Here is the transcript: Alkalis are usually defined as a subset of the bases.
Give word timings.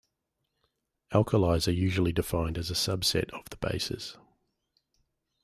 Alkalis 1.13 1.67
are 1.67 1.77
usually 1.77 2.11
defined 2.11 2.57
as 2.57 2.71
a 2.71 2.73
subset 2.73 3.29
of 3.39 3.47
the 3.51 3.57
bases. 3.57 4.17